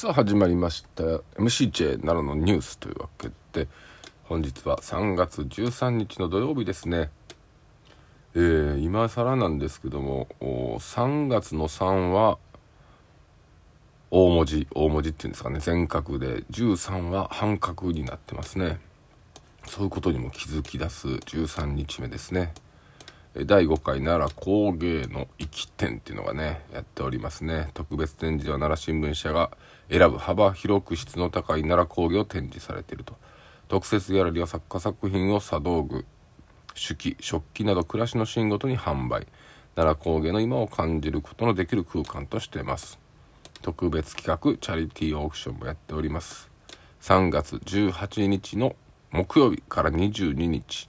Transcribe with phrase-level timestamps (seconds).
[0.00, 1.02] さあ始まりました
[1.36, 3.68] MCJ 奈良のニュースというわけで
[4.24, 7.10] 本日は3月13日の土曜日ですね。
[8.34, 12.38] えー、今更なんですけども3月の3は
[14.10, 15.60] 大文字大文字っていうんですかね。
[15.60, 18.80] 全角で13は半角になってますね。
[19.66, 22.54] そういうことにも気づき出す13日目ですね。
[23.32, 27.68] 第5回奈良工芸の生き展っていうのがねやっておりますね。
[27.74, 29.50] 特別展示では奈良新聞社が
[29.88, 33.14] 選ぶ幅広く質の高い奈良工芸を展示されていると。
[33.68, 36.04] 特設ギャラリーは作家作品を茶道具
[36.74, 39.28] 手記食器など暮らしのシーンごとに販売。
[39.76, 42.98] 奈良工芸の今を感じることのできる空間としています。
[43.62, 46.50] 特別企画チャリティーオークションもやっております。
[47.02, 48.74] 3月18日の
[49.12, 50.88] 木曜日から22日、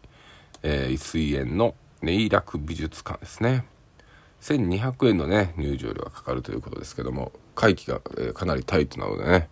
[0.64, 3.66] えー、水園のネ楽美術館ですね。
[4.42, 9.50] 1200円のね入場料がかかるということですけども会期が、えー、かなりタイトなのでね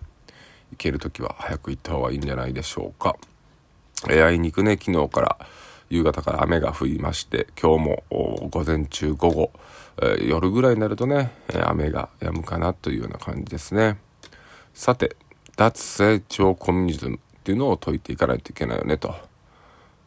[0.72, 3.16] 行ける時は早く行った方がいいんじゃないでしょうか、
[4.10, 5.38] えー、あいにくね昨日から
[5.90, 8.04] 夕方から雨が降りまして今日も
[8.50, 9.52] 午前中午後、
[10.02, 11.32] えー、夜ぐらいになるとね
[11.64, 13.98] 雨が止むかなというような感じですね。
[14.74, 15.16] さて
[15.56, 19.29] 脱成長コミュニズムっていうのを解いていかないといけないよねと。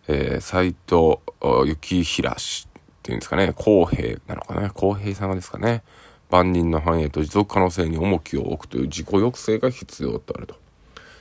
[0.09, 5.83] えー、斎藤幸平氏っていうんですかね、公平なのかな、公平さんがですかね、
[6.31, 10.57] 万人の繁栄と持続可能性に重きを置くという自己抑制が必要とあると。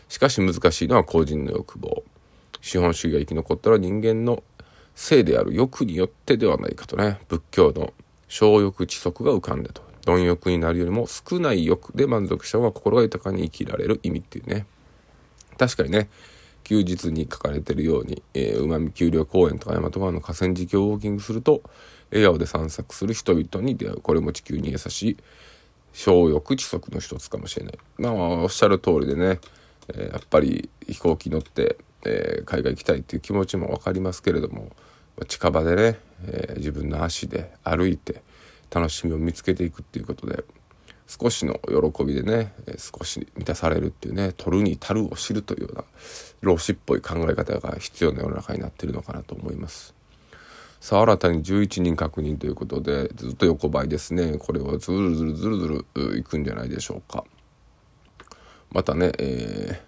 [0.07, 2.03] しかし難しいのは個人の欲望。
[2.61, 4.43] 資本主義が生き残ったら人間の
[4.93, 7.93] 性である欲によってではないかとね、仏教の
[8.27, 9.81] 小欲知足が浮かんでと。
[10.05, 14.65] 貪欲になるよりも少ない欲で満足した方が心が豊かに生きられる意味っていうね。
[15.57, 16.09] 確かにね、
[16.71, 21.63] 休日に書かれてるように、えー、うまみ丘陵公園とか大和川の河川敷をウォーキングすると
[22.11, 24.01] 笑顔で散策する人々に出会う。
[24.01, 25.17] これも地球に優しい
[25.91, 27.77] 小欲知足の一つかもしれない。
[27.97, 29.41] まあおっしゃる通りでね、
[29.89, 34.69] えー、やっぱり飛行機乗って、えー、海外行きたいっていう気持ちも分かりますけれども
[35.27, 38.21] 近場でね、え自分の足で歩いて
[38.73, 40.45] 楽しみを見つけていくっていうことで
[41.19, 45.83] 少しの喜びでねえ少し満たされるっていうね取るに足るを知るというような
[46.39, 49.93] 老子っぽい考え方が必要な世の中になっているのかなと思います。
[50.79, 57.23] さあ新たに11人確認ということでずっと横ばいですねこれはずるずるずるずるいくんじゃないでしょうか
[58.71, 59.79] またね、え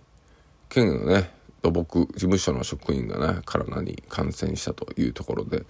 [0.70, 1.32] ー、県のね
[1.64, 5.64] 土木事務所の職員がね体に感染したというところで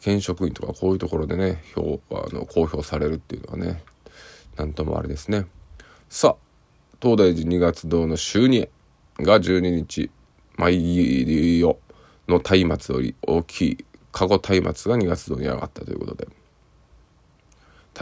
[0.00, 3.84] 県職員とかこういうところでね表あの公表されるっていうのはね
[4.56, 5.46] なんともあれですね。
[6.08, 8.68] さあ、東大寺2月堂の収入
[9.18, 10.10] が12日、
[10.56, 11.76] 毎夜
[12.28, 16.28] の松明より大きい籠松明が2月堂に上がったということで、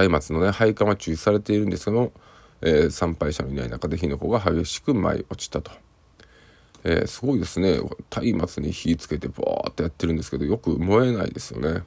[0.09, 2.13] 松明のね、配管は中止されているんですけども、
[2.61, 5.73] えー、参拝者のいない中で火の粉が激しく舞い落ちたと。
[6.85, 7.81] えー、すごいですね。
[8.11, 11.83] 松明に火つけてバーってやってるんですけど、よく燃えないですよね。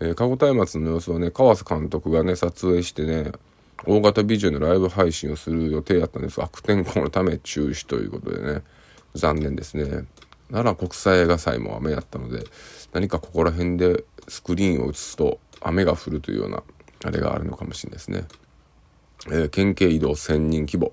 [0.00, 3.32] えー、鹿児松明の様子はね、川瀬監督がね、撮影してね、
[3.84, 6.38] 大型ビジョンのライブ配信をする予定だったんです。
[6.38, 8.62] が悪天候のため中止ということでね。
[9.14, 10.06] 残念ですね。
[10.50, 12.44] 奈良国際映画祭も雨やったので
[12.92, 16.62] 何かここら辺でスクリーンを映すと雨が降るというような
[17.04, 18.24] あれがあるのかもしれないですね、
[19.26, 20.92] えー、県警移動1000人規模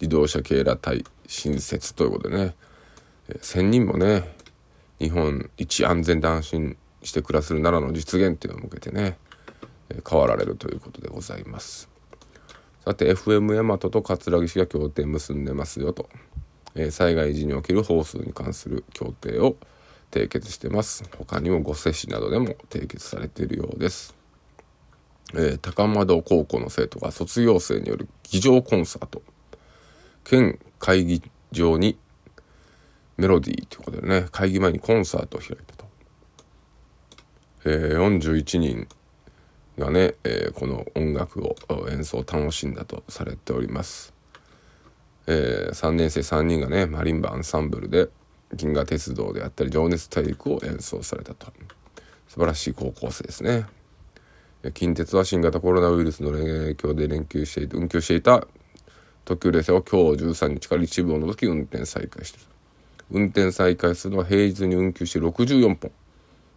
[0.00, 2.54] 自動車警ら隊新設ということでね、
[3.28, 4.22] えー、1000人もね
[5.00, 9.18] 日本一安全で安心して暮らせる奈良の実現っていうのを向けてね、
[9.90, 11.91] え、変わられるということでございます。
[12.84, 16.08] さて FM 大和と桂木市が協定結んでますよと、
[16.74, 19.54] えー、災害時における放数に関する協定を
[20.10, 21.04] 締結してます。
[21.16, 24.16] 他にも御所市などでも締結されているようです、
[25.34, 29.22] えー、高円高校の生徒が卒業生による議場コンサート。
[30.24, 31.22] 県会議
[31.52, 31.96] 場に
[33.16, 35.84] メロディーということでね会議前にコンサートを開いたと、
[37.64, 38.88] えー、41人
[39.78, 41.56] がね、えー、この音楽を
[41.90, 44.12] 演奏を楽しんだとされております、
[45.26, 48.08] えー、3年生3人がねマリンバアンサンブルで
[48.54, 51.52] 銀河鉄道であったり情熱大陸を演奏されたと。
[52.28, 53.66] 素晴らしい高校生ですね。
[54.74, 58.46] 近鉄は新型コロナウイルスの影響で連休していて運休していた
[59.24, 62.46] 特急列車を今日13日から一部を除き運転再開している。
[63.10, 65.90] 運転再開するのは平日に運休して64本。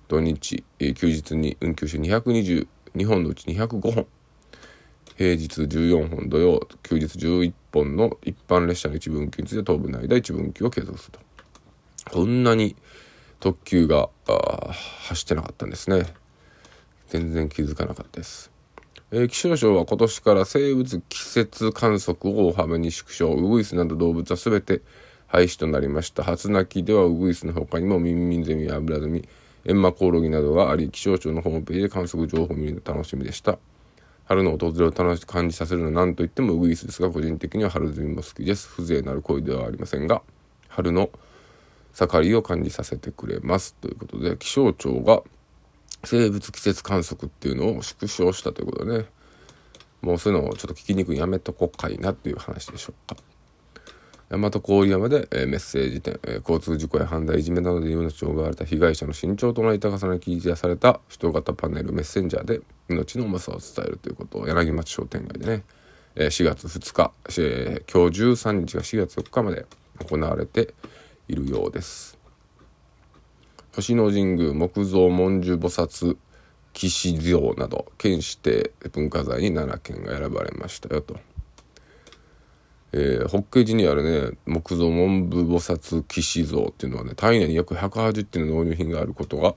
[0.07, 4.07] 土日休日に運休して220 2本のうち205本。
[5.17, 11.19] 平日14本土曜休日11本の一般列車の一部運休について当分の間一部運休を継続する
[12.05, 12.11] と。
[12.11, 12.75] こんなに
[13.39, 14.09] 特急が
[15.07, 16.05] 走ってなかったんですね。
[17.07, 18.51] 全然気づかなかったです、
[19.11, 23.31] えー、気象庁は今年から生物季節観測を大幅に縮小。
[23.31, 24.81] ウグイスなど動物は全て
[25.27, 26.23] 廃止となりました。
[26.23, 29.27] 初鳴きではウグイスの他にもミンミンゼミやアブラゼミ。
[29.67, 33.57] エンマコオロギなどがあり気象庁のホームページで観測情報を見るの楽しみでした。
[34.25, 38.67] 春の訪れを楽しく感じさせるのは何といってもウグイスですが個人的には春ゼミも好きです。
[38.69, 40.21] 風情なる恋ではありませんが
[40.67, 41.09] 春の
[41.93, 43.73] 盛りを感じさせてくれます。
[43.75, 45.23] ということで気象庁が
[46.03, 49.05] 生物季節観測っていうのを縮小したということでね。
[50.01, 53.21] もうそういうのをちょっと聞きにくいやめとこっかいなっていう話でしょうか。
[54.29, 65.63] 大和郡山で、えー、メッセージ展、えー、交通事故や犯罪いじめなどで命を奪われた被害者の身長となり高さに記事された人型パネルメッセンジャーで命の重さを伝えるということを柳町商店街でね、
[66.15, 69.65] えー、4月2日、えー、今日13日が4月4日まで
[70.09, 70.73] 行われて
[71.27, 72.17] いるようです。
[73.73, 76.17] 吉野神宮木造文殊菩薩
[76.73, 81.15] 騎士像など県指定文化財に7件が選ばれましたよと。
[82.97, 89.53] えー、法華寺にあるね木造文部菩薩騎士像っていうのはね体内に約180点の納入品があることが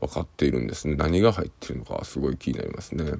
[0.00, 0.94] 分かっているんですね。
[0.94, 3.14] 何が入ってるのかすごい気になりますね。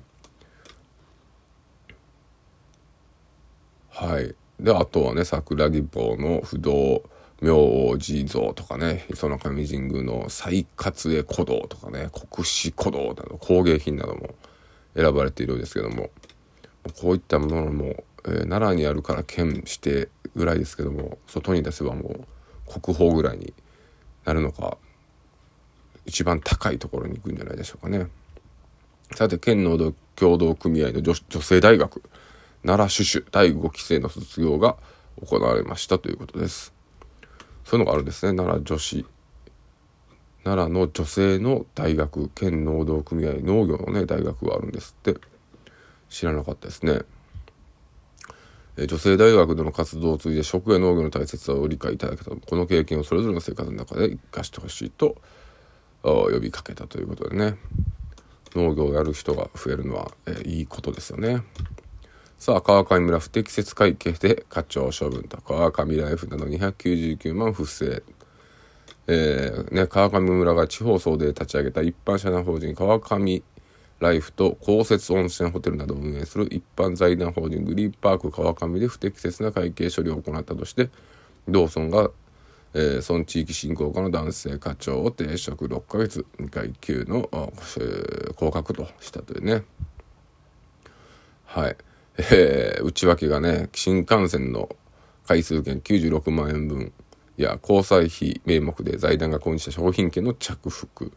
[3.91, 4.33] はい。
[4.61, 7.03] であとはね桜木坊の不動
[7.43, 14.37] 明王寺像とかね磯の上神宮の最活絵古道とかね国史古道など工芸品なども
[14.95, 16.11] 選ばれているんですけども
[17.01, 22.27] こういったものもえー、奈良にあるから県指定ぐらいですけども外に出せばも
[22.69, 23.53] う国宝ぐらいに
[24.25, 24.77] なるのか
[26.07, 28.09] 一番高いところに行くんじゃないでしょうかね。
[29.15, 32.03] さて県農協同組合の女性大学
[32.65, 34.77] 奈良種々第5期生の卒業が
[35.25, 36.73] 行われましたということです。
[37.65, 39.07] そういうのがあるんですね奈良女子
[40.45, 45.21] 奈良の女性の大学県農道組合農業のね大学があるんですって
[46.09, 47.01] 知らなかったですね。
[48.87, 55.17] 女性大学での活動を通じて食や農業の大切さを理解いただけたこの経験をそれぞれの生活の中で生かしてほしいと
[56.03, 57.57] 呼びかけたということでね。
[58.55, 61.43] 農業をやる人が増えるのは、えー、いいことですよね。
[62.39, 65.39] さあ川上村不適切会計で課長処分と。
[65.39, 68.03] 川上ライフなど299万不正。
[69.11, 73.43] えーね、川上村が地方層で立ち上げた一般社団法人川上
[74.01, 80.91] ライフと公設温泉ホテルなどを運営する一般財団法人グリーパーク川上で不適切な会計処理を行ったとして
[81.49, 82.11] 同村が、
[82.75, 89.65] えー、村地域振興課の男性課長を停職6ヶ月2階級の、えー、降格としたというね。
[91.47, 91.77] はい、
[92.19, 94.69] えー、内訳がね新幹線の
[95.27, 96.93] 回数券96万円分
[97.37, 101.13] や交際費名目で財団が購入した商品券の着服。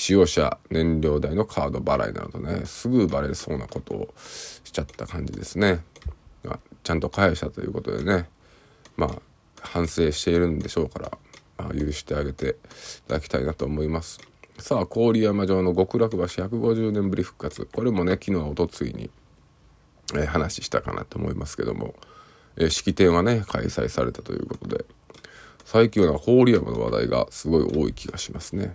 [0.00, 4.14] 使用者燃料代のカード払いなどねすぐバレそうなことを
[4.64, 5.84] しちゃった感じですね、
[6.42, 8.26] まあ、ちゃんと返したということでね
[8.96, 9.10] まあ
[9.60, 11.18] 反省しているんでしょうから、
[11.58, 12.52] まあ、許してあげてい
[13.08, 14.20] ただきたいなと思います。
[14.58, 17.66] さあ郡山城の極楽橋150年ぶり復活。
[17.66, 19.10] これもね昨日おとついに、
[20.14, 21.94] えー、話したかなと思いますけども、
[22.56, 24.86] えー、式典はね開催されたということで
[25.66, 28.74] 最近は郡山の話題がすごい多い気がしますね。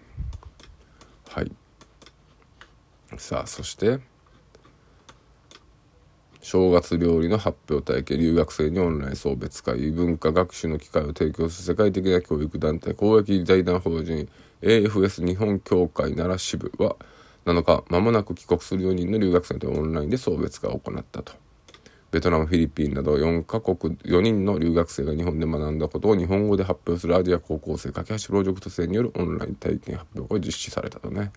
[1.35, 1.51] はい。
[3.17, 3.99] さあそして
[6.39, 14.29] 正月料理の発表体験留学生にオンライン送別会文化学習の機会を提供する世界的な教育団体公益財団法人
[14.61, 16.95] AFS 日本協会奈良支部は
[17.45, 21.33] 7日間もなく帰国する4人の留学生とオンラインで送別会を行ったと。
[22.15, 31.33] ベトナムフィリピンなど4カ国4人の留学生が日本で学んだことを日本語で発表するアジア高校生架け橋プロジェクト生によるオンライン体験発表が実施されたとね。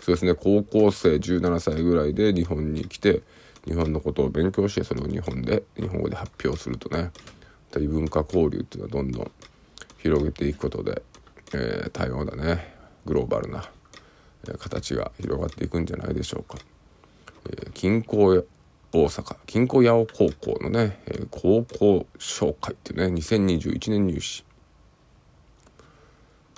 [0.00, 0.32] そうですね。
[0.32, 3.20] 高校生17歳ぐらいで日本に来て
[3.66, 7.10] 日本のことを勉強してそれを日本で日本語で発表するとね。
[7.78, 9.30] 異文化交流っていうのはどんどん
[9.98, 11.02] 広げていくことで、
[11.52, 13.68] えー、多様なねグローバルな
[14.58, 16.56] 形が広がっていくんじゃないでしょうか。
[17.50, 18.46] えー、近郊
[19.04, 24.44] 大阪金庫八尾高校のね、えー、高校紹介っていうね2021年入試。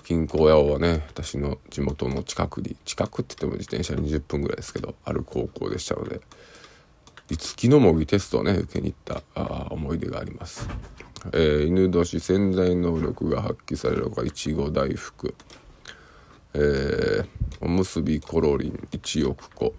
[0.05, 6.21] 金庫八尾はね私の地元の近くに近くって言っても自転車20分ぐらいですけどある高校でしたので
[7.29, 10.67] 五木の模擬テストをね受けに行ったあ思い出があります、
[11.35, 15.35] えー、犬年潜在能力が発揮されるのがいちご大福。
[16.55, 17.27] えー、
[17.61, 19.75] おむすびコロリン1億個。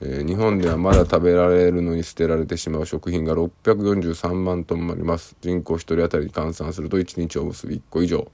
[0.00, 5.36] えー、日本ではまだ食べられるのに捨てられてしまう食品が643万トンもあります。
[5.40, 8.30] 人口1人当たりに換算すると1日おむすび1個以上。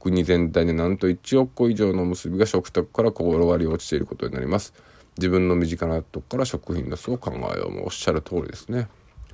[0.00, 4.72] 国全体でなんと1億個以上のおむすびが食卓から転がり落ちていることになります。
[5.18, 8.88] 自分の身近なとこから食品ロスを考えようもおっしゃる通りですね。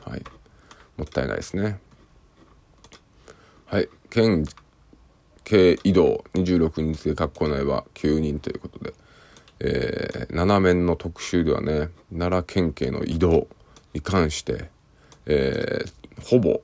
[0.04, 0.23] はい。
[0.97, 1.78] もったいないですね。
[3.66, 3.88] はい。
[4.11, 4.44] 県
[5.44, 8.92] 警移動26日で学校内は9人ということで、
[9.61, 13.49] えー、7面の特集ではね奈良県警の移動
[13.93, 14.71] に関して、
[15.27, 16.61] えー、ほぼ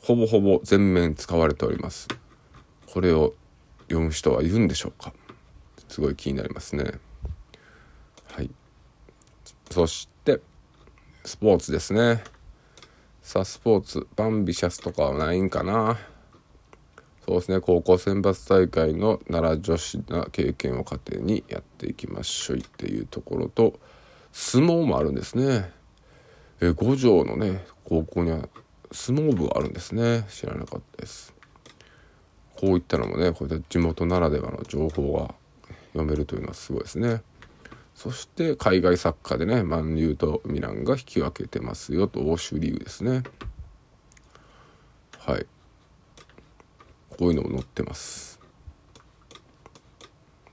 [0.00, 2.08] ほぼほぼ全面使われております。
[2.86, 3.34] これを
[3.88, 5.12] 読む人はいるんでしょうか？
[5.88, 6.92] すごい気になりますね。
[8.32, 8.50] はい。
[9.70, 10.40] そして
[11.24, 12.22] スポーツですね。
[13.22, 15.98] さあスポーツバンビシャスとかはないんかな？
[17.28, 17.60] そうですね。
[17.60, 23.78] 高校選抜大会の奈良女子な経験を糧にやっていきましょうっていうところと
[24.32, 25.70] 相撲もあるんですね。
[26.62, 28.48] え五条のね高校には
[28.92, 30.24] 相撲部があるんですね。
[30.30, 31.34] 知らなかったです。
[32.56, 35.34] こういったのもねこういった地元ならではの情報が
[35.92, 37.20] 読めるというのはすごいですね。
[37.94, 43.22] そして海外サッカーでねマンユーとミランが引き分けてますよと欧州リーグですね。
[45.18, 45.46] はい。
[47.18, 48.38] こういうのも載ってます。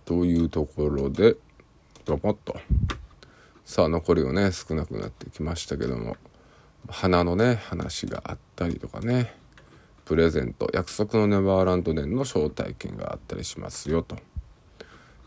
[0.04, 1.36] というところで
[2.06, 2.58] パパッと。
[3.66, 6.18] さあ残りがね少なくなってきましたけども
[6.88, 9.34] 花のね話があったりとかね
[10.06, 14.18] プレゼント約束のネバーランド年の招待券があったりしますよと。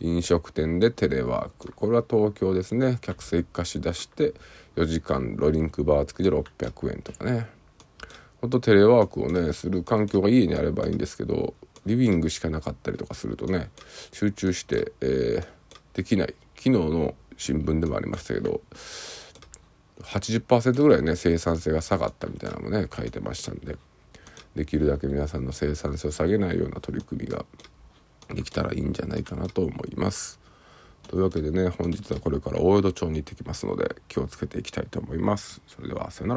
[0.00, 1.72] 飲食店でテレワーク。
[1.72, 2.98] これは東京ですね。
[3.00, 4.34] 客席貸し出して
[4.76, 7.57] 4時間ドリンクバー付きで600円とかね。
[8.40, 11.54] ほんとテレワークをねする環境が家にあればいいんですけど
[11.86, 13.70] リビングしかなかったりとかするとね
[14.12, 15.46] 集中して、えー、
[15.94, 18.60] できない昨日の新聞でもありましたけど
[20.02, 23.76] 80%ぐらいね生産性が下がったみたいなのもね書いてましたんで
[24.54, 27.44] できるだけ皆さんの生産性を下げないような取り組みが
[28.34, 30.38] できたらいいんじゃないかなと思います。
[31.08, 35.62] というわけでね本日はこれから大江戸町に行ってきますので気をつけていきたいと思います。
[35.66, 36.36] それではさよなら。